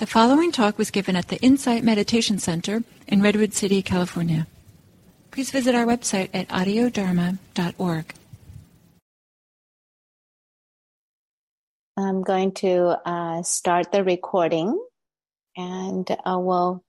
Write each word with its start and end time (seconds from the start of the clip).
The 0.00 0.06
following 0.06 0.50
talk 0.50 0.78
was 0.78 0.90
given 0.90 1.14
at 1.14 1.28
the 1.28 1.36
Insight 1.42 1.84
Meditation 1.84 2.38
Center 2.38 2.84
in 3.06 3.20
Redwood 3.20 3.52
City, 3.52 3.82
California. 3.82 4.46
Please 5.30 5.50
visit 5.50 5.74
our 5.74 5.84
website 5.84 6.30
at 6.32 6.48
audiodharma.org. 6.48 8.14
I'm 11.98 12.22
going 12.22 12.52
to 12.52 12.98
uh, 13.04 13.42
start 13.42 13.92
the 13.92 14.02
recording 14.02 14.82
and 15.54 16.10
uh, 16.10 16.38
we'll 16.38 16.82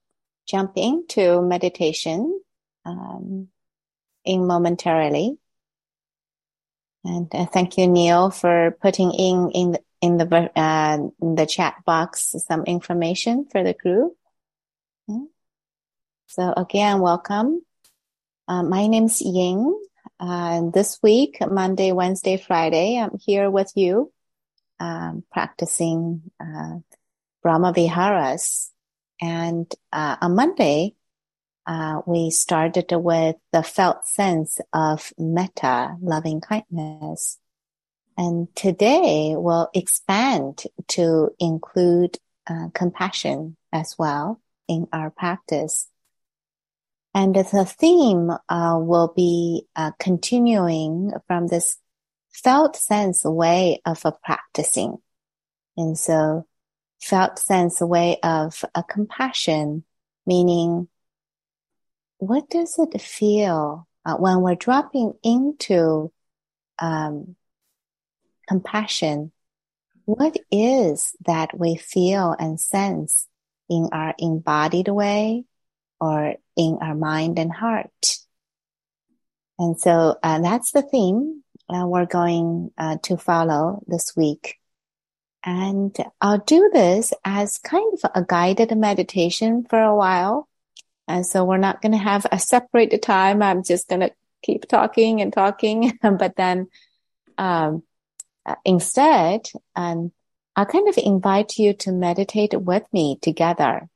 jump 0.48 0.72
into 0.76 1.42
meditation 1.42 2.40
um, 2.86 3.48
in 4.24 4.46
momentarily. 4.46 5.36
And 7.04 7.28
uh, 7.34 7.44
thank 7.44 7.76
you, 7.76 7.88
Neil, 7.88 8.30
for 8.30 8.74
putting 8.80 9.12
in 9.12 9.50
in 9.50 9.76
in 10.02 10.18
the 10.18 10.50
uh, 10.54 10.98
in 11.22 11.34
the 11.36 11.46
chat 11.46 11.76
box 11.86 12.34
some 12.46 12.64
information 12.64 13.46
for 13.50 13.62
the 13.62 13.72
group. 13.72 14.14
So 16.26 16.52
again, 16.56 17.00
welcome. 17.00 17.62
Uh, 18.48 18.62
my 18.62 18.86
name's 18.86 19.20
Ying. 19.20 19.78
Uh, 20.18 20.70
this 20.72 20.98
week, 21.02 21.38
Monday, 21.40 21.92
Wednesday, 21.92 22.36
Friday, 22.36 22.98
I'm 22.98 23.18
here 23.18 23.50
with 23.50 23.70
you, 23.76 24.12
um, 24.80 25.24
practicing 25.30 26.22
uh, 26.40 26.78
Brahma 27.42 27.72
Viharas. 27.72 28.70
And 29.20 29.72
uh, 29.92 30.16
on 30.20 30.34
Monday, 30.34 30.94
uh, 31.66 32.00
we 32.06 32.30
started 32.30 32.90
with 32.92 33.36
the 33.52 33.62
felt 33.62 34.06
sense 34.06 34.58
of 34.72 35.12
metta, 35.18 35.96
loving 36.00 36.40
kindness. 36.40 37.38
And 38.16 38.54
today 38.54 39.34
we'll 39.36 39.70
expand 39.74 40.64
to 40.88 41.30
include 41.38 42.18
uh, 42.46 42.68
compassion 42.74 43.56
as 43.72 43.96
well 43.98 44.40
in 44.68 44.86
our 44.92 45.10
practice. 45.10 45.88
And 47.14 47.34
the 47.34 47.64
theme 47.64 48.30
uh, 48.48 48.78
will 48.80 49.12
be 49.14 49.66
uh, 49.76 49.92
continuing 49.98 51.12
from 51.26 51.46
this 51.46 51.78
felt 52.32 52.76
sense 52.76 53.24
way 53.24 53.80
of 53.84 54.02
practicing. 54.22 54.96
And 55.76 55.98
so 55.98 56.46
felt 57.00 57.38
sense 57.38 57.80
way 57.80 58.18
of 58.22 58.64
a 58.74 58.82
compassion, 58.82 59.84
meaning 60.26 60.88
what 62.18 62.48
does 62.48 62.78
it 62.78 63.00
feel 63.00 63.86
uh, 64.04 64.16
when 64.16 64.40
we're 64.40 64.54
dropping 64.54 65.12
into 65.22 66.12
um, 66.78 67.36
compassion? 68.52 69.32
What 70.04 70.36
is 70.50 71.16
that 71.24 71.58
we 71.58 71.76
feel 71.76 72.36
and 72.38 72.60
sense 72.60 73.28
in 73.70 73.88
our 73.92 74.14
embodied 74.18 74.88
way 74.88 75.44
or 76.00 76.34
in 76.56 76.78
our 76.82 76.94
mind 76.94 77.38
and 77.38 77.50
heart? 77.50 78.18
And 79.58 79.80
so 79.80 80.18
uh, 80.22 80.40
that's 80.40 80.72
the 80.72 80.82
theme 80.82 81.42
uh, 81.70 81.86
we're 81.86 82.06
going 82.06 82.72
uh, 82.76 82.98
to 83.04 83.16
follow 83.16 83.82
this 83.86 84.14
week. 84.14 84.58
And 85.44 85.96
I'll 86.20 86.38
do 86.38 86.70
this 86.72 87.14
as 87.24 87.58
kind 87.58 87.94
of 87.94 88.10
a 88.14 88.24
guided 88.24 88.76
meditation 88.76 89.64
for 89.68 89.80
a 89.80 89.96
while. 89.96 90.46
And 91.08 91.24
so 91.24 91.44
we're 91.44 91.56
not 91.56 91.80
going 91.80 91.92
to 91.92 91.98
have 91.98 92.26
a 92.30 92.38
separate 92.38 93.00
time. 93.00 93.42
I'm 93.42 93.64
just 93.64 93.88
going 93.88 94.02
to 94.02 94.12
keep 94.42 94.68
talking 94.68 95.22
and 95.22 95.32
talking. 95.32 95.98
but 96.02 96.36
then, 96.36 96.68
um, 97.38 97.82
uh, 98.46 98.56
instead, 98.64 99.48
um, 99.76 100.12
I'll 100.54 100.66
kind 100.66 100.88
of 100.88 100.98
invite 100.98 101.58
you 101.58 101.72
to 101.74 101.92
meditate 101.92 102.54
with 102.60 102.84
me 102.92 103.18
together 103.22 103.88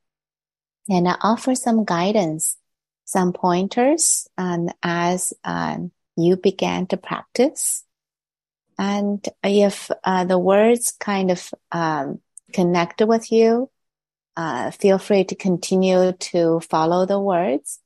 and 0.88 1.08
I 1.08 1.16
offer 1.20 1.54
some 1.54 1.84
guidance, 1.84 2.56
some 3.04 3.32
pointers, 3.32 4.28
and 4.38 4.72
as, 4.82 5.32
um, 5.44 5.92
you 6.16 6.36
began 6.36 6.86
to 6.88 6.96
practice. 6.96 7.84
And 8.78 9.26
if 9.42 9.90
uh, 10.04 10.24
the 10.24 10.38
words 10.38 10.94
kind 10.98 11.30
of 11.30 11.52
um, 11.72 12.20
connect 12.52 13.00
with 13.00 13.32
you, 13.32 13.70
uh, 14.36 14.70
feel 14.70 14.98
free 14.98 15.24
to 15.24 15.34
continue 15.34 16.12
to 16.12 16.60
follow 16.60 17.06
the 17.06 17.18
words. 17.18 17.80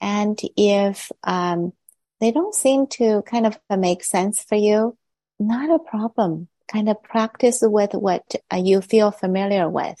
And 0.00 0.38
if 0.56 1.10
um, 1.24 1.72
they 2.20 2.30
don't 2.30 2.54
seem 2.54 2.86
to 2.88 3.22
kind 3.22 3.46
of 3.46 3.58
make 3.70 4.04
sense 4.04 4.42
for 4.42 4.54
you, 4.54 4.96
not 5.38 5.70
a 5.70 5.78
problem. 5.78 6.48
Kind 6.70 6.88
of 6.88 7.02
practice 7.02 7.60
with 7.62 7.94
what 7.94 8.34
uh, 8.52 8.56
you 8.56 8.80
feel 8.80 9.10
familiar 9.10 9.68
with. 9.68 9.96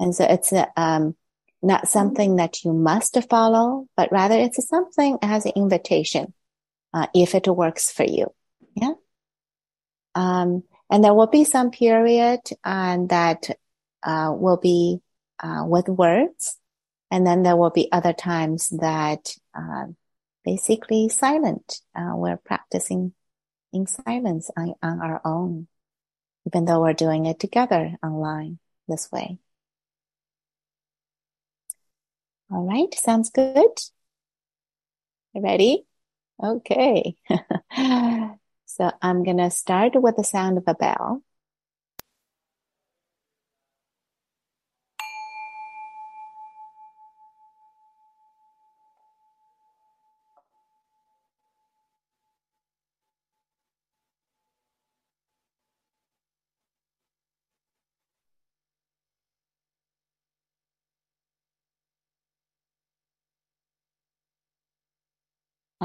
And 0.00 0.14
so 0.14 0.24
it's 0.24 0.52
um, 0.76 1.14
not 1.62 1.88
something 1.88 2.36
that 2.36 2.64
you 2.64 2.72
must 2.72 3.18
follow, 3.28 3.86
but 3.96 4.12
rather 4.12 4.34
it's 4.34 4.66
something 4.68 5.18
as 5.22 5.46
an 5.46 5.52
invitation, 5.56 6.32
uh, 6.92 7.06
if 7.14 7.34
it 7.34 7.46
works 7.46 7.90
for 7.90 8.04
you. 8.04 8.32
Yeah. 8.74 8.92
Um, 10.14 10.62
and 10.90 11.02
there 11.02 11.14
will 11.14 11.26
be 11.26 11.44
some 11.44 11.70
period 11.70 12.40
uh, 12.62 12.98
that 13.08 13.50
uh, 14.02 14.32
will 14.36 14.58
be 14.58 15.00
uh, 15.42 15.64
with 15.66 15.88
words, 15.88 16.58
and 17.10 17.26
then 17.26 17.42
there 17.42 17.56
will 17.56 17.70
be 17.70 17.90
other 17.90 18.12
times 18.12 18.68
that 18.68 19.34
uh, 19.54 19.86
basically 20.44 21.08
silent. 21.08 21.80
Uh, 21.96 22.12
we're 22.14 22.36
practicing 22.36 23.12
in 23.74 23.86
silence 23.86 24.50
on, 24.56 24.74
our 24.82 25.20
own, 25.24 25.66
even 26.46 26.64
though 26.64 26.80
we're 26.80 26.92
doing 26.94 27.26
it 27.26 27.38
together 27.40 27.96
online 28.02 28.58
this 28.88 29.10
way. 29.12 29.38
All 32.50 32.64
right, 32.64 32.94
sounds 32.94 33.30
good. 33.30 33.72
Ready? 35.34 35.86
Okay. 36.42 37.16
So 38.66 38.90
I'm 39.00 39.22
going 39.22 39.36
to 39.36 39.50
start 39.52 39.92
with 39.94 40.16
the 40.16 40.24
sound 40.24 40.58
of 40.58 40.64
a 40.66 40.74
bell. 40.74 41.22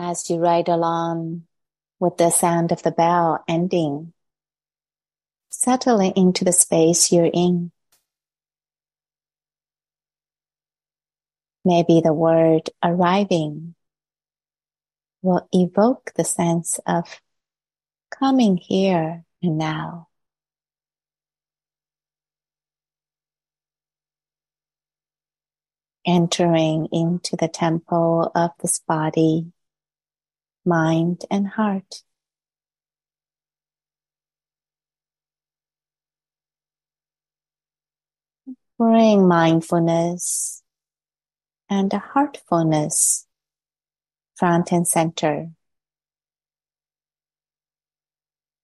As 0.10 0.28
you 0.28 0.38
ride 0.38 0.70
along 0.70 1.44
with 2.00 2.18
the 2.18 2.32
sound 2.32 2.72
of 2.72 2.82
the 2.82 2.90
bell 2.90 3.44
ending, 3.48 4.12
settling 5.52 6.14
into 6.16 6.44
the 6.44 6.52
space 6.52 7.12
you're 7.12 7.30
in. 7.32 7.72
Maybe 11.64 12.02
the 12.04 12.12
word 12.12 12.72
arriving 12.84 13.76
will 15.22 15.48
evoke 15.52 16.12
the 16.16 16.26
sense 16.26 16.80
of 16.88 17.22
coming 18.10 18.58
here 18.58 19.24
and 19.44 19.60
now. 19.60 20.08
Entering 26.04 26.88
into 26.92 27.36
the 27.36 27.48
temple 27.48 28.32
of 28.34 28.50
this 28.60 28.80
body 28.80 29.52
mind, 30.70 31.26
and 31.30 31.48
heart. 31.48 32.04
Bring 38.78 39.28
mindfulness 39.28 40.64
and 41.70 41.92
heartfulness 41.92 43.26
front 44.36 44.72
and 44.72 44.88
center. 44.88 45.50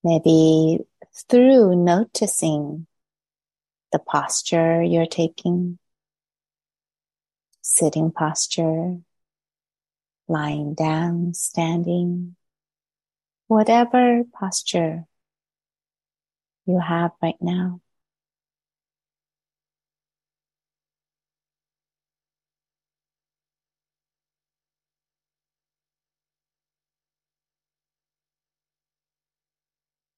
Maybe 0.03 0.79
through 1.29 1.75
noticing 1.75 2.87
the 3.91 3.99
posture 3.99 4.81
you're 4.81 5.05
taking, 5.05 5.79
sitting 7.61 8.11
posture, 8.11 8.99
lying 10.27 10.73
down, 10.73 11.33
standing, 11.33 12.35
whatever 13.47 14.23
posture 14.33 15.05
you 16.65 16.79
have 16.79 17.11
right 17.21 17.35
now. 17.41 17.81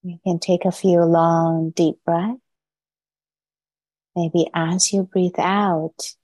You 0.04 0.20
can 0.24 0.40
take 0.40 0.64
a 0.66 0.72
few 0.72 1.04
long, 1.04 1.72
deep 1.72 1.98
breaths 2.06 2.40
Maybe 4.18 4.50
as 4.52 4.92
you 4.92 5.04
breathe 5.04 5.38
out, 5.38 6.16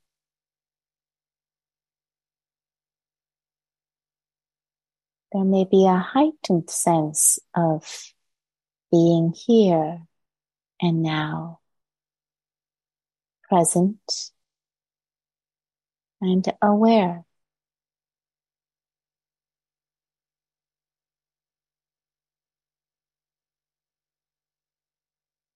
there 5.34 5.44
may 5.44 5.66
be 5.66 5.88
a 5.88 5.98
heightened 5.98 6.70
sense 6.70 7.40
of 7.56 8.14
being 8.92 9.34
here 9.34 10.00
and 10.80 11.02
now, 11.02 11.60
present 13.50 13.98
and 16.22 16.54
aware. 16.62 17.26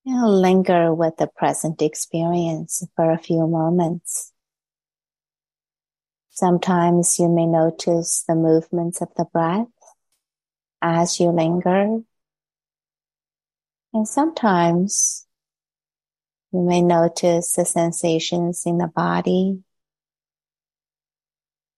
Now 0.05 0.27
linger 0.27 0.95
with 0.95 1.17
the 1.17 1.27
present 1.27 1.81
experience 1.81 2.83
for 2.95 3.11
a 3.11 3.19
few 3.19 3.45
moments. 3.45 4.31
Sometimes 6.39 7.17
you 7.17 7.29
may 7.29 7.47
notice 7.47 8.23
the 8.27 8.35
movements 8.35 9.01
of 9.01 9.09
the 9.17 9.25
breath 9.25 9.65
as 10.83 11.19
you 11.19 11.31
linger. 11.31 12.01
And 13.91 14.07
sometimes 14.07 15.25
you 16.51 16.61
may 16.61 16.83
notice 16.83 17.53
the 17.53 17.65
sensations 17.65 18.67
in 18.67 18.77
the 18.77 18.85
body, 18.85 19.63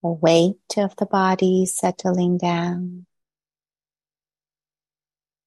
the 0.02 0.10
weight 0.10 0.76
of 0.76 0.94
the 0.96 1.06
body 1.06 1.64
settling 1.64 2.36
down. 2.36 3.06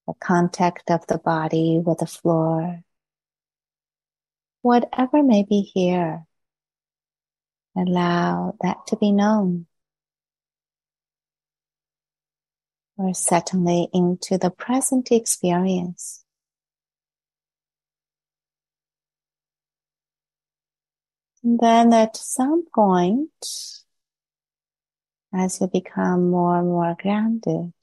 The 0.07 0.15
contact 0.19 0.89
of 0.89 1.05
the 1.05 1.19
body 1.19 1.79
with 1.85 1.99
the 1.99 2.07
floor, 2.07 2.81
whatever 4.63 5.21
may 5.21 5.43
be 5.47 5.61
here, 5.61 6.25
allow 7.75 8.55
that 8.61 8.87
to 8.87 8.95
be 8.95 9.11
known. 9.11 9.67
We're 12.95 13.13
settling 13.13 13.87
into 13.93 14.37
the 14.37 14.51
present 14.51 15.11
experience. 15.11 16.23
And 21.43 21.59
then 21.59 21.91
at 21.91 22.15
some 22.15 22.65
point, 22.73 23.29
as 25.33 25.59
you 25.59 25.67
become 25.67 26.29
more 26.29 26.59
and 26.59 26.67
more 26.67 26.95
grounded, 27.01 27.73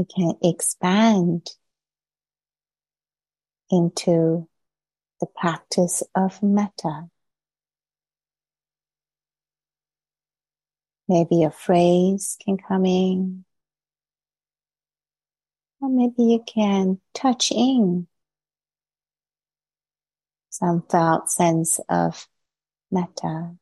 you 0.00 0.06
can 0.06 0.34
expand 0.42 1.46
into 3.70 4.48
the 5.20 5.26
practice 5.36 6.02
of 6.14 6.42
metta. 6.42 7.10
Maybe 11.06 11.44
a 11.44 11.50
phrase 11.50 12.38
can 12.42 12.56
come 12.56 12.86
in, 12.86 13.44
or 15.82 15.90
maybe 15.90 16.22
you 16.22 16.42
can 16.46 16.98
touch 17.12 17.52
in 17.52 18.06
some 20.48 20.82
felt 20.88 21.28
sense 21.30 21.78
of 21.90 22.26
metta, 22.90 23.56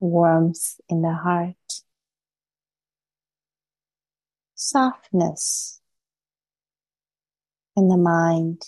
warmth 0.00 0.80
in 0.88 1.02
the 1.02 1.12
heart 1.12 1.56
softness 4.70 5.80
in 7.76 7.88
the 7.88 7.96
mind. 7.96 8.62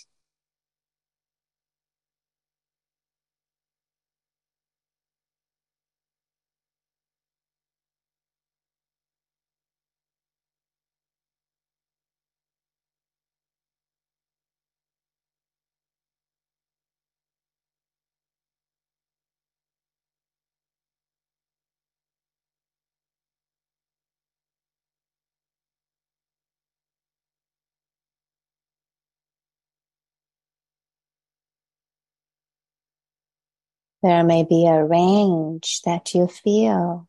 There 34.01 34.23
may 34.23 34.43
be 34.43 34.65
a 34.65 34.83
range 34.83 35.81
that 35.83 36.13
you 36.13 36.27
feel 36.27 37.07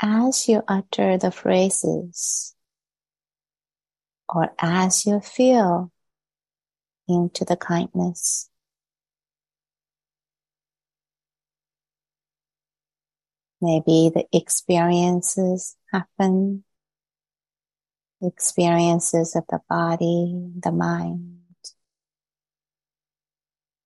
as 0.00 0.48
you 0.48 0.62
utter 0.66 1.18
the 1.18 1.30
phrases 1.30 2.54
or 4.28 4.54
as 4.58 5.04
you 5.04 5.20
feel 5.20 5.92
into 7.08 7.44
the 7.44 7.56
kindness. 7.56 8.48
Maybe 13.60 14.10
the 14.12 14.24
experiences 14.32 15.76
happen, 15.92 16.64
experiences 18.20 19.36
of 19.36 19.44
the 19.48 19.60
body, 19.68 20.52
the 20.58 20.72
mind. 20.72 21.41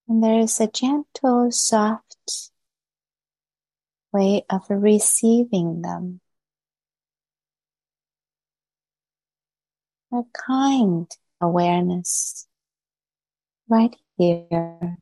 And 0.08 0.22
there 0.22 0.38
is 0.38 0.60
a 0.60 0.68
gentle, 0.68 1.50
soft 1.50 2.50
way 4.12 4.44
of 4.48 4.62
receiving 4.68 5.82
them. 5.82 6.20
A 10.12 10.22
kind 10.32 11.10
awareness 11.40 12.46
right 13.68 13.94
here 14.16 14.98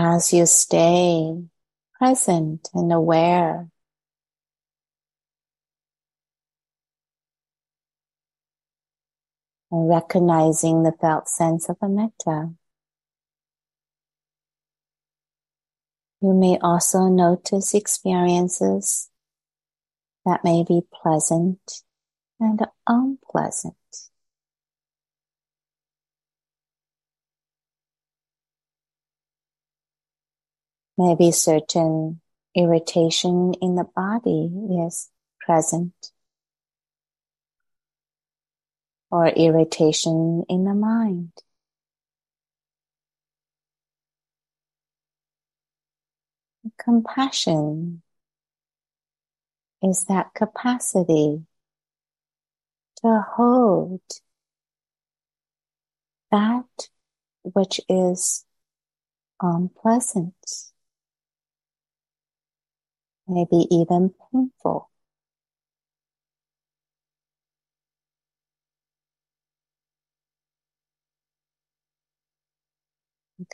as 0.00 0.32
you 0.32 0.46
stay 0.46 1.34
present 1.98 2.68
and 2.72 2.92
aware. 2.92 3.68
And 9.72 9.88
recognizing 9.88 10.84
the 10.84 10.92
felt 10.92 11.28
sense 11.28 11.68
of 11.68 11.76
a 11.82 11.88
metta. 11.88 12.52
You 16.20 16.32
may 16.32 16.58
also 16.62 17.08
notice 17.08 17.74
experiences 17.74 19.10
that 20.24 20.44
may 20.44 20.62
be 20.62 20.82
pleasant 21.02 21.82
and 22.38 22.64
unpleasant. 22.86 23.74
Maybe 30.98 31.30
certain 31.30 32.20
irritation 32.54 33.54
in 33.62 33.76
the 33.76 33.86
body 33.94 34.50
is 34.86 35.08
present. 35.40 35.94
or 39.10 39.28
irritation 39.28 40.44
in 40.48 40.64
the 40.64 40.74
mind. 40.74 41.32
Compassion 46.78 48.02
is 49.82 50.04
that 50.04 50.34
capacity 50.34 51.42
to 52.96 53.24
hold 53.36 54.00
that 56.30 56.88
which 57.42 57.80
is 57.88 58.44
unpleasant, 59.40 60.34
maybe 63.28 63.66
even 63.70 64.14
painful. 64.32 64.90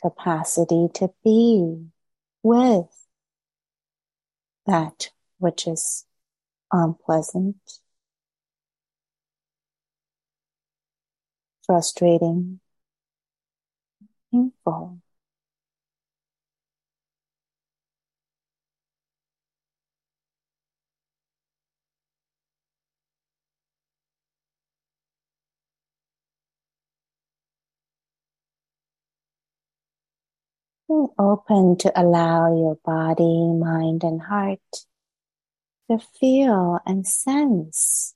Capacity 0.01 0.87
to 0.95 1.13
be 1.23 1.87
with 2.41 3.07
that 4.65 5.11
which 5.37 5.67
is 5.67 6.05
unpleasant, 6.71 7.57
frustrating, 11.65 12.59
painful. 14.31 14.99
Open 30.89 31.77
to 31.77 31.91
allow 31.99 32.55
your 32.55 32.77
body, 32.83 33.51
mind, 33.53 34.03
and 34.03 34.21
heart 34.21 34.59
to 35.89 35.99
feel 36.19 36.79
and 36.85 37.05
sense 37.07 38.13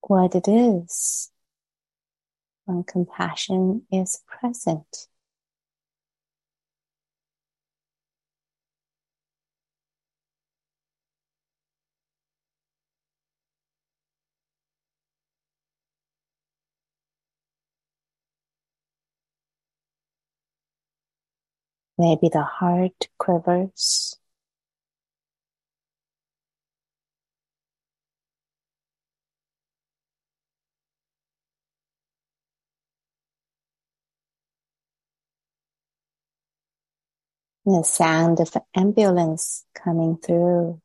what 0.00 0.34
it 0.34 0.48
is 0.48 1.30
when 2.64 2.82
compassion 2.84 3.82
is 3.92 4.22
present. 4.26 5.08
Maybe 21.98 22.28
the 22.28 22.44
heart 22.44 23.08
quivers. 23.18 24.16
The 37.66 37.82
sound 37.82 38.40
of 38.40 38.56
an 38.56 38.62
ambulance 38.74 39.66
coming 39.74 40.16
through. 40.16 40.80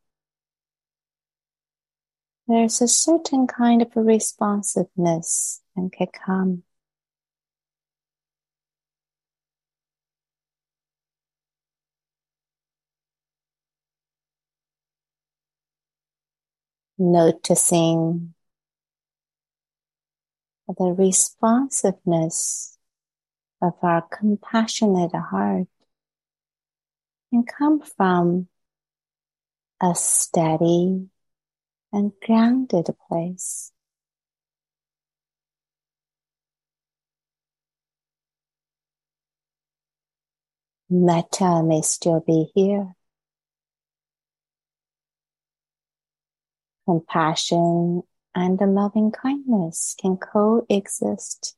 There's 2.46 2.82
a 2.82 2.88
certain 2.88 3.46
kind 3.46 3.80
of 3.80 3.96
responsiveness 3.96 5.62
and 5.76 5.90
can 5.90 6.08
come. 6.08 6.64
Noticing 16.98 18.34
the 20.68 20.94
responsiveness 20.96 22.78
of 23.60 23.74
our 23.82 24.02
compassionate 24.02 25.14
heart 25.14 25.68
and 27.32 27.46
come 27.46 27.80
from 27.80 28.48
a 29.82 29.94
steady 29.94 31.08
and 31.92 32.12
grounded 32.24 32.86
place. 33.08 33.72
Metta 40.88 41.62
may 41.62 41.82
still 41.82 42.20
be 42.20 42.50
here. 42.54 42.94
Compassion 46.84 48.02
and 48.34 48.58
the 48.58 48.66
loving 48.66 49.12
kindness 49.12 49.94
can 50.00 50.16
coexist. 50.16 51.56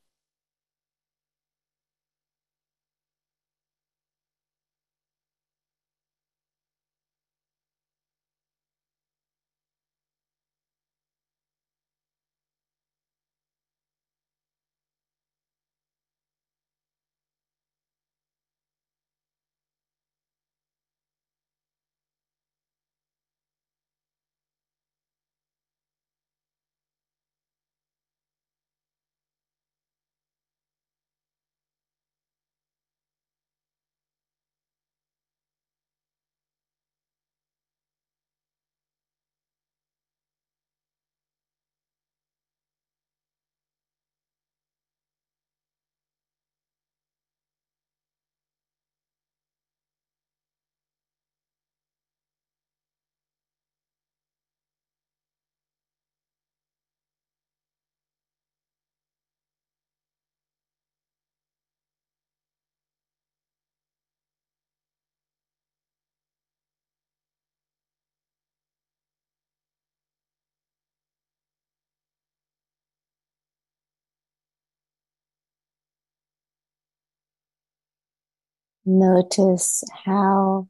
Notice 78.89 79.83
how 80.05 80.69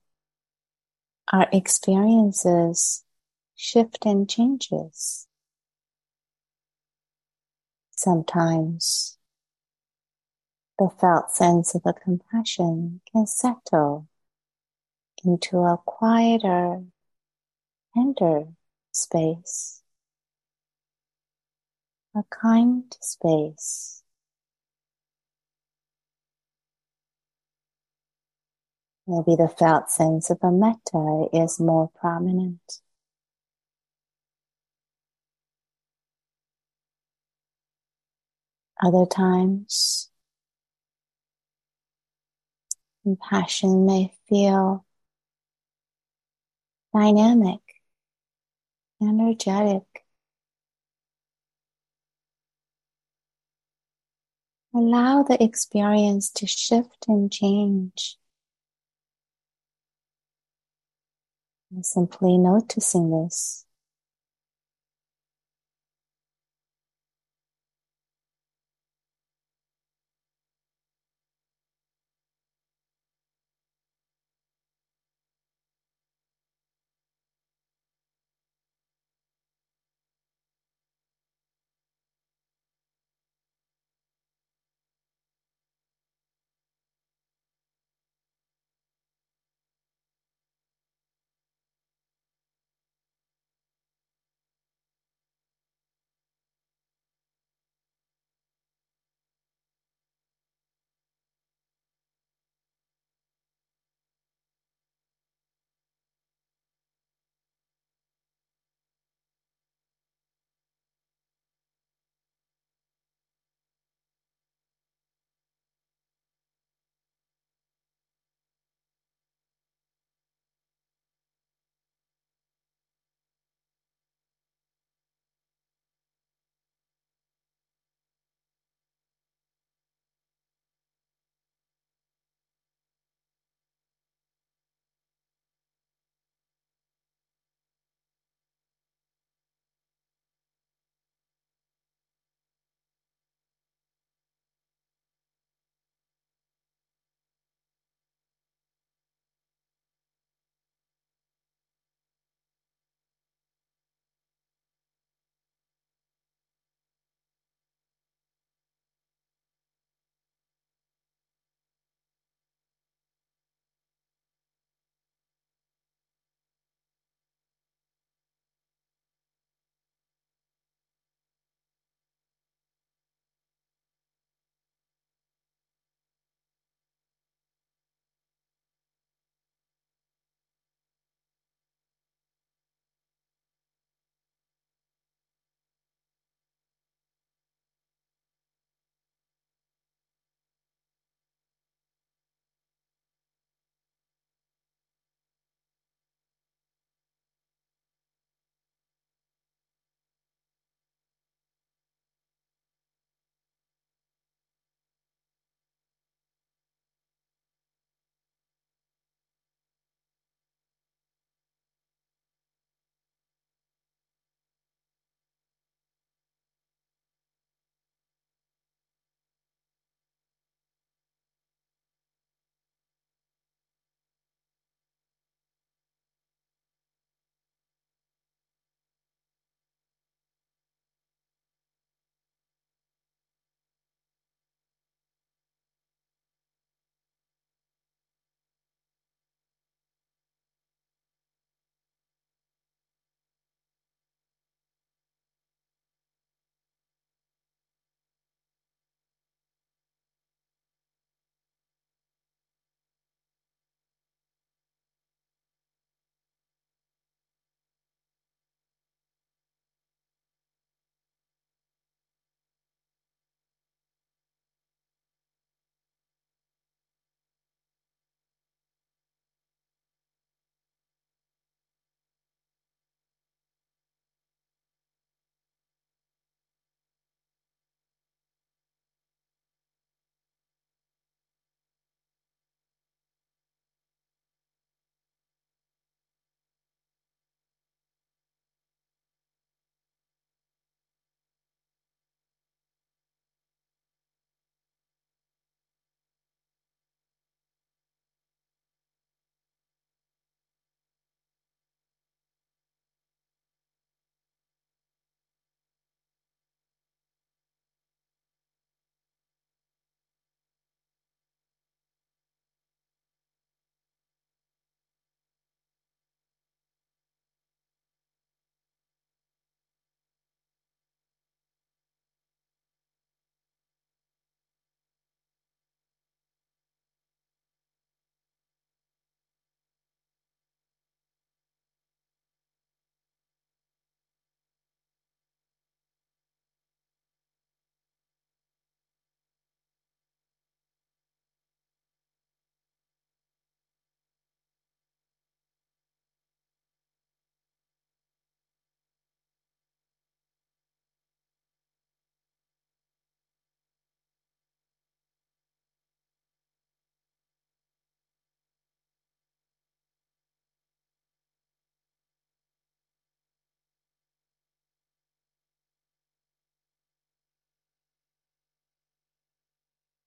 our 1.30 1.46
experiences 1.52 3.04
shift 3.54 4.06
and 4.06 4.26
changes. 4.26 5.26
Sometimes 7.90 9.18
the 10.78 10.88
felt 10.98 11.30
sense 11.30 11.74
of 11.74 11.82
a 11.84 11.92
compassion 11.92 13.02
can 13.12 13.26
settle 13.26 14.08
into 15.22 15.58
a 15.58 15.76
quieter, 15.84 16.84
tender 17.94 18.46
space, 18.92 19.82
a 22.14 22.22
kind 22.30 22.96
space. 23.02 24.02
Maybe 29.06 29.36
the 29.36 29.48
felt 29.48 29.90
sense 29.90 30.30
of 30.30 30.38
a 30.42 30.50
metta 30.50 31.28
is 31.32 31.60
more 31.60 31.90
prominent. 31.94 32.80
Other 38.82 39.06
times, 39.06 40.10
compassion 43.04 43.86
may 43.86 44.12
feel 44.28 44.84
dynamic, 46.92 47.60
energetic, 49.00 50.06
Allow 54.76 55.22
the 55.22 55.42
experience 55.42 56.28
to 56.32 56.46
shift 56.46 57.06
and 57.08 57.32
change. 57.32 58.18
Simply 61.82 62.38
noticing 62.38 63.10
this. 63.10 63.65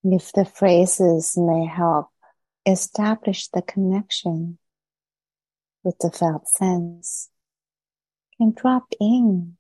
If 0.04 0.32
the 0.32 0.46
phrases 0.46 1.36
may 1.38 1.66
help 1.66 2.08
establish 2.66 3.50
the 3.50 3.62
connection 3.62 4.58
with 5.84 5.98
the 6.00 6.10
felt 6.10 6.48
sense, 6.48 7.30
can 8.38 8.54
drop 8.54 8.88
in 9.02 9.58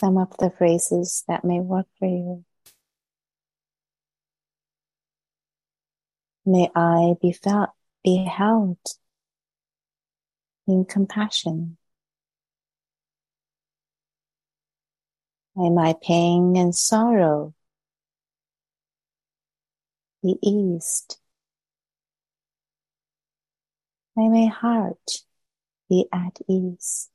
some 0.00 0.16
of 0.16 0.34
the 0.38 0.50
phrases 0.50 1.24
that 1.28 1.44
may 1.44 1.60
work 1.60 1.86
for 1.98 2.08
you. 2.08 2.44
May 6.46 6.70
I 6.74 7.14
be 7.20 7.32
felt, 7.32 7.70
be 8.02 8.24
held 8.24 8.78
in 10.66 10.86
compassion. 10.86 11.76
May 15.54 15.68
my 15.68 15.94
pain 16.02 16.56
and 16.56 16.74
sorrow 16.74 17.52
be 20.22 20.38
eased. 20.42 21.18
May 24.16 24.28
my 24.28 24.46
heart 24.46 25.24
be 25.88 26.06
at 26.12 26.38
ease. 26.48 27.08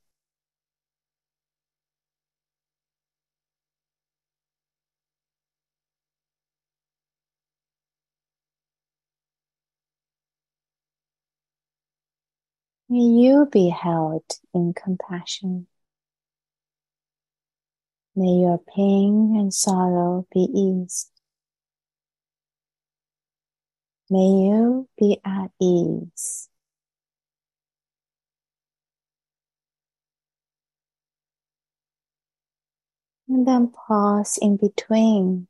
May 12.90 13.00
you 13.00 13.48
be 13.52 13.70
held 13.70 14.24
in 14.54 14.74
compassion. 14.74 15.68
May 18.16 18.42
your 18.42 18.58
pain 18.58 19.36
and 19.38 19.54
sorrow 19.54 20.26
be 20.34 20.48
eased. 20.54 21.17
May 24.10 24.20
you 24.20 24.88
be 24.98 25.20
at 25.26 25.52
ease. 25.62 26.50
And 33.28 33.46
then 33.46 33.68
pause 33.70 34.40
in 34.42 34.56
between 34.56 35.48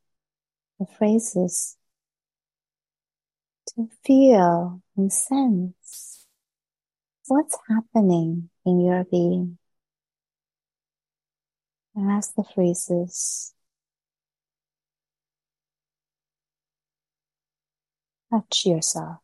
the 0.79 0.87
phrases 0.87 1.77
to 3.67 3.89
feel 4.03 4.81
and 4.95 5.13
sense 5.13 6.25
what's 7.27 7.57
happening 7.69 8.49
in 8.65 8.79
your 8.79 9.03
being 9.03 9.59
as 11.95 12.31
the 12.31 12.43
phrases 12.43 13.53
touch 18.31 18.65
yourself. 18.65 19.17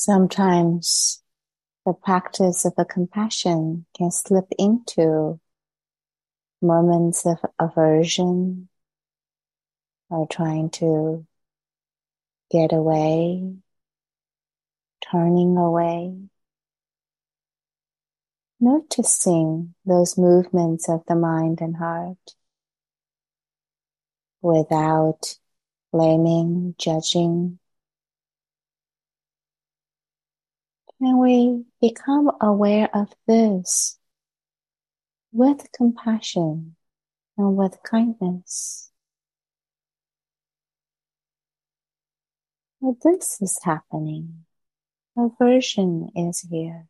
Sometimes 0.00 1.24
the 1.84 1.92
practice 1.92 2.64
of 2.64 2.72
a 2.78 2.84
compassion 2.84 3.84
can 3.96 4.12
slip 4.12 4.46
into 4.56 5.40
moments 6.62 7.26
of 7.26 7.38
aversion 7.58 8.68
or 10.08 10.28
trying 10.28 10.70
to 10.70 11.26
get 12.48 12.72
away, 12.72 13.56
turning 15.10 15.56
away. 15.56 16.14
Noticing 18.60 19.74
those 19.84 20.16
movements 20.16 20.88
of 20.88 21.02
the 21.08 21.16
mind 21.16 21.60
and 21.60 21.76
heart. 21.76 22.36
without 24.40 25.38
blaming, 25.90 26.76
judging. 26.78 27.58
Can 30.98 31.18
we 31.18 31.64
become 31.80 32.28
aware 32.40 32.88
of 32.92 33.12
this 33.28 33.98
with 35.30 35.70
compassion 35.72 36.74
and 37.36 37.56
with 37.56 37.78
kindness? 37.84 38.90
Well, 42.80 42.96
this 43.02 43.40
is 43.40 43.60
happening. 43.62 44.44
Aversion 45.16 46.10
is 46.16 46.46
here. 46.50 46.86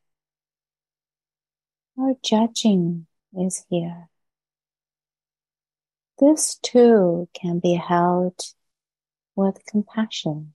Our 1.99 2.15
judging 2.23 3.07
is 3.35 3.67
here. 3.69 4.09
This 6.19 6.57
too 6.57 7.29
can 7.35 7.59
be 7.59 7.75
held 7.75 8.41
with 9.37 9.65
compassion. 9.67 10.55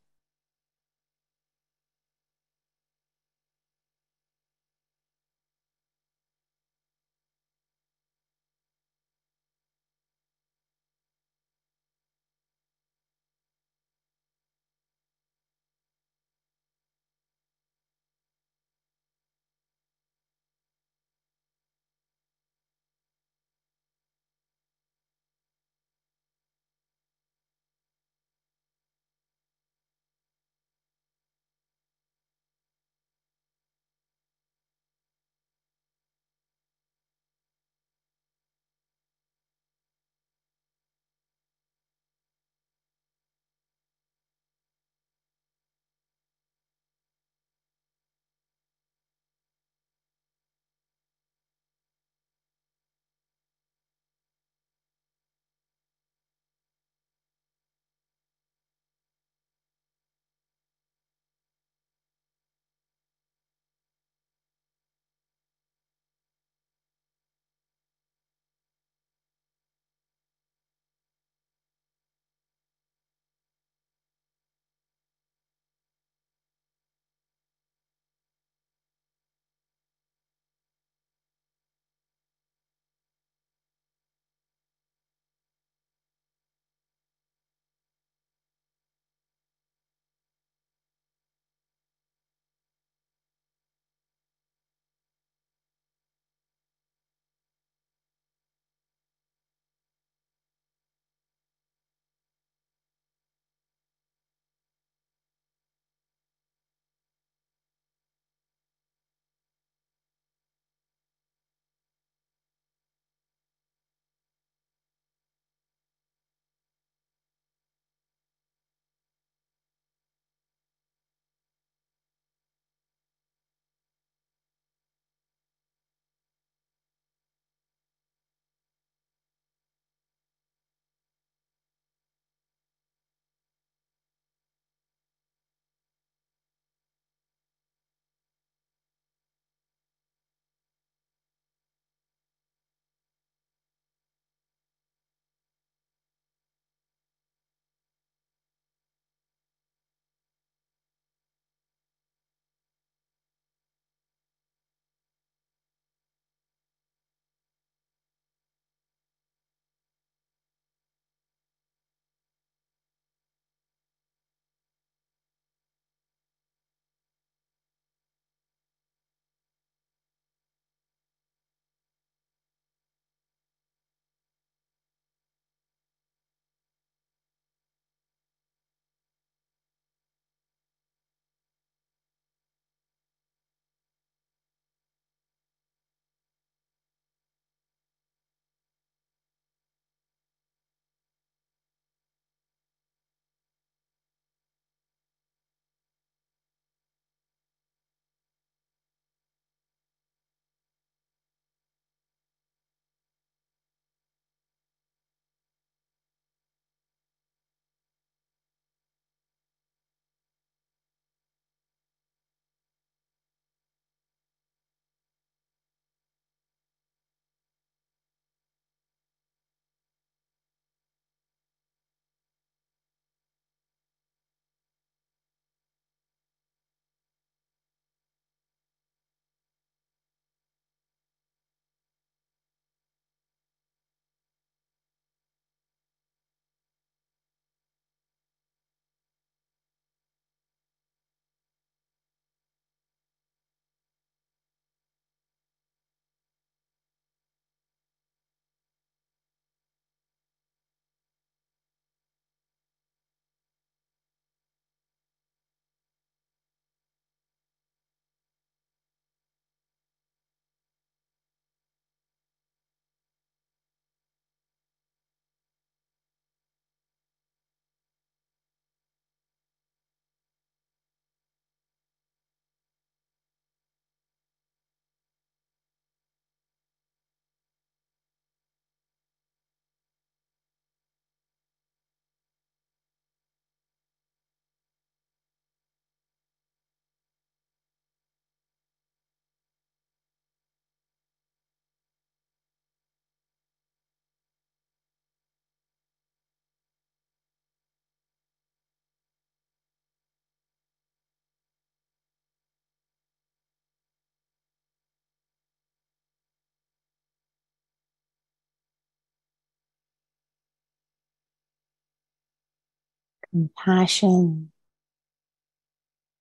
Compassion, 313.34 314.52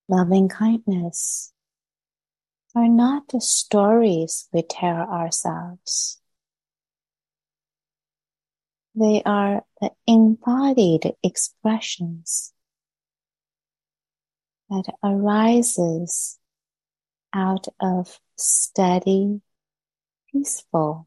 loving 0.08 0.48
kindness 0.48 1.52
are 2.74 2.88
not 2.88 3.28
the 3.28 3.40
stories 3.40 4.48
we 4.50 4.62
tell 4.62 4.96
ourselves. 4.96 6.18
They 8.94 9.22
are 9.26 9.62
the 9.82 9.90
embodied 10.06 11.12
expressions 11.22 12.54
that 14.70 14.84
arises 15.04 16.38
out 17.34 17.68
of 17.78 18.18
steady, 18.38 19.42
peaceful 20.30 21.06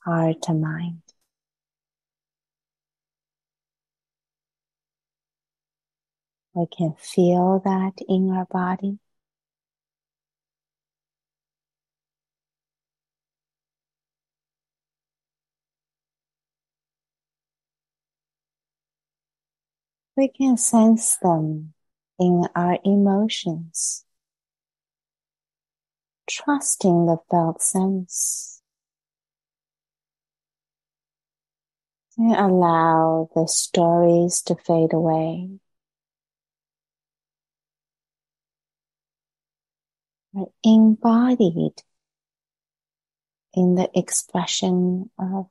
heart 0.00 0.48
and 0.48 0.60
mind. 0.60 1.05
We 6.56 6.66
can 6.66 6.94
feel 6.98 7.60
that 7.64 8.00
in 8.08 8.30
our 8.32 8.46
body. 8.46 8.98
We 20.16 20.28
can 20.28 20.56
sense 20.56 21.16
them 21.18 21.74
in 22.18 22.44
our 22.56 22.78
emotions, 22.84 24.04
trusting 26.30 27.06
the 27.06 27.18
felt 27.30 27.60
sense. 27.62 28.62
And 32.18 32.34
allow 32.34 33.30
the 33.34 33.46
stories 33.46 34.42
to 34.42 34.54
fade 34.54 34.92
away. 34.92 35.60
Are 40.36 40.48
embodied 40.62 41.82
in 43.54 43.74
the 43.74 43.88
expression 43.94 45.10
of 45.18 45.46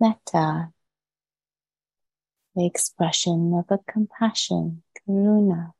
metta 0.00 0.72
the 2.54 2.66
expression 2.66 3.54
of 3.54 3.64
a 3.70 3.78
compassion, 3.90 4.82
karuna. 4.98 5.72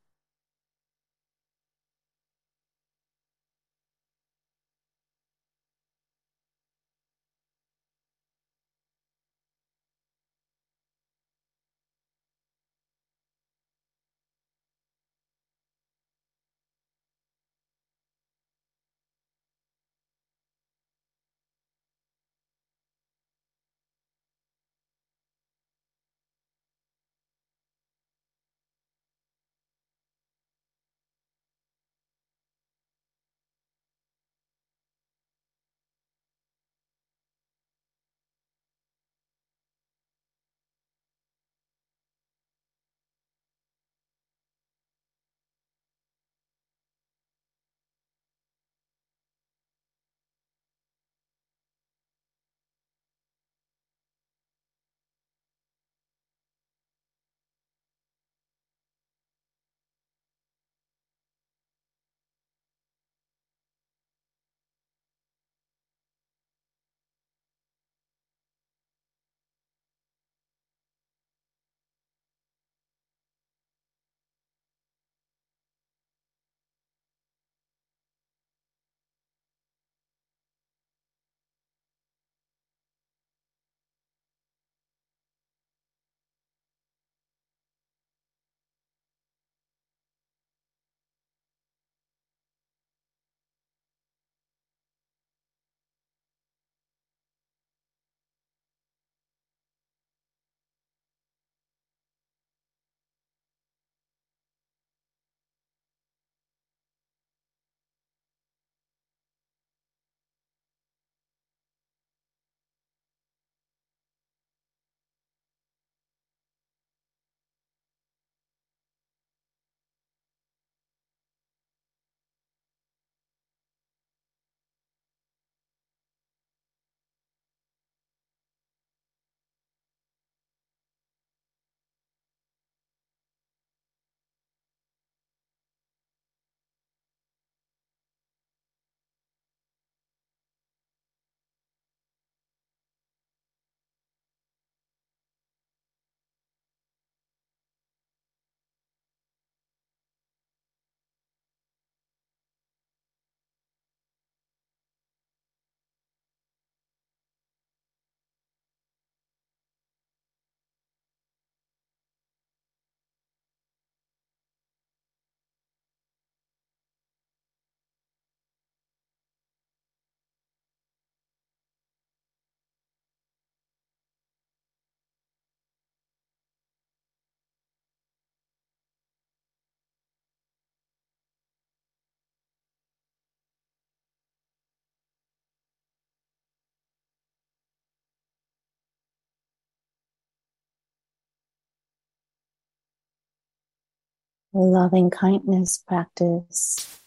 Loving 194.61 195.11
kindness 195.11 195.83
practice 195.87 197.01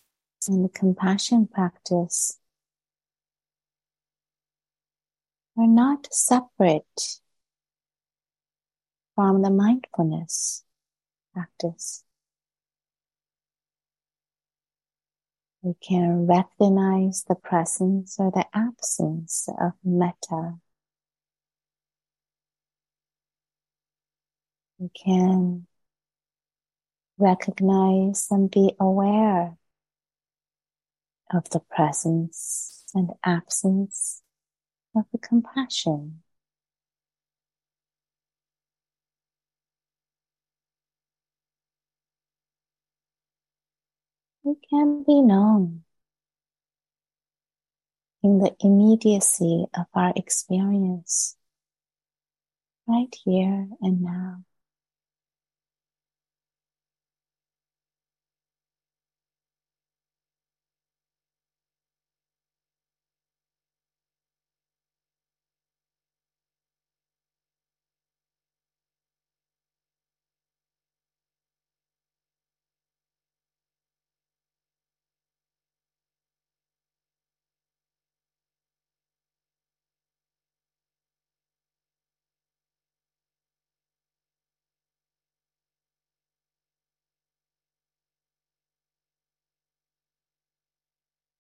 and 0.48 0.66
the 0.66 0.70
compassion 0.70 1.48
practice 1.48 2.40
are 5.58 5.68
not 5.68 6.08
separate 6.12 7.20
from 9.16 9.42
the 9.42 9.50
mindfulness 9.50 10.64
practice. 11.34 12.04
We 15.62 15.76
can 15.82 16.28
recognize 16.28 17.24
the 17.28 17.36
presence 17.36 18.18
or 18.20 18.32
the 18.32 18.46
absence 18.54 19.50
of 19.60 19.74
metta 19.84 20.60
You 24.78 24.92
can 24.94 25.68
recognize 27.18 28.28
and 28.30 28.50
be 28.50 28.76
aware 28.80 29.58
of 31.34 31.50
the 31.50 31.60
presence 31.60 32.84
and 32.94 33.12
absence 33.24 34.22
of 34.96 35.06
the 35.12 35.18
compassion. 35.18 36.22
It 44.44 44.58
can 44.70 45.04
be 45.04 45.22
known 45.22 45.84
in 48.22 48.40
the 48.40 48.56
immediacy 48.60 49.66
of 49.76 49.86
our 49.94 50.14
experience 50.16 51.36
right 52.88 53.14
here 53.24 53.68
and 53.82 54.02
now. 54.02 54.44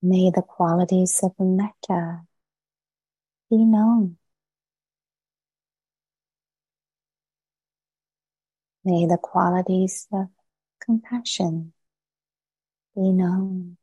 May 0.08 0.30
the 0.30 0.44
qualities 0.44 1.20
of 1.24 1.34
metta 1.40 2.28
be 3.50 3.66
known. 3.66 4.18
May 8.84 9.08
the 9.08 9.18
qualities 9.18 10.08
of 10.14 10.28
compassion 10.80 11.74
be 12.94 13.12
known. 13.12 13.78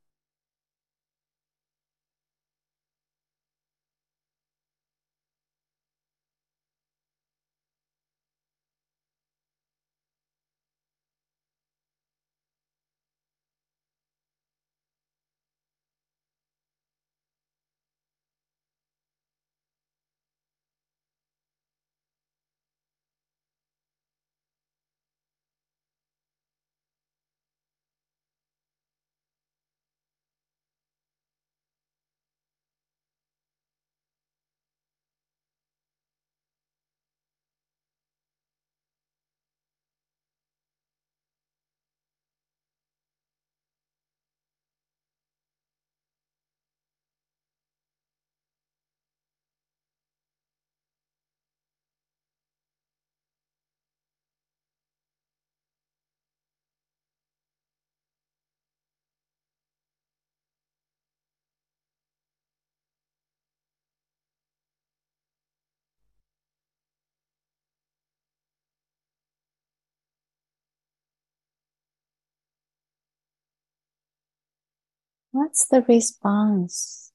What's 75.33 75.67
the 75.67 75.81
response 75.89 77.11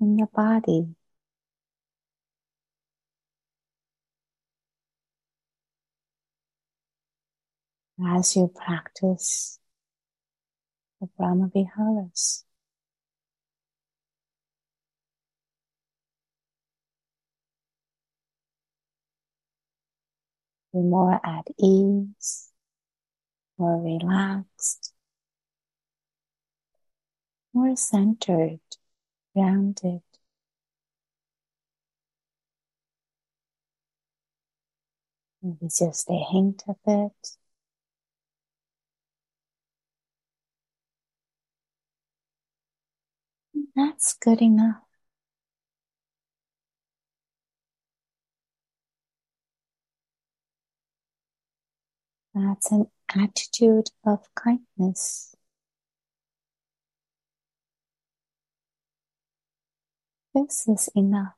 in 0.00 0.16
the 0.16 0.26
body? 0.26 0.96
As 8.04 8.34
you 8.34 8.52
practice 8.52 9.60
the 11.00 11.06
Brahma 11.16 11.48
Viharas. 11.54 12.44
Be 20.72 20.80
more 20.80 21.20
at 21.24 21.46
ease, 21.58 22.50
more 23.56 23.80
relaxed 23.80 24.85
more 27.56 27.74
centered, 27.74 28.60
grounded. 29.34 30.02
Maybe 35.40 35.68
just 35.68 36.10
a 36.10 36.26
hint 36.30 36.64
of 36.68 36.76
it. 36.86 37.36
That's 43.74 44.14
good 44.14 44.40
enough. 44.40 44.82
That's 52.34 52.72
an 52.72 52.90
attitude 53.14 53.90
of 54.04 54.28
kindness. 54.34 55.35
This 60.36 60.68
is 60.68 60.90
enough. 60.94 61.35